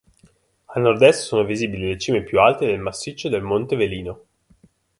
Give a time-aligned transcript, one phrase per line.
[0.67, 4.25] A nordest sono visibili le cime più alte del massiccio del monte Velino.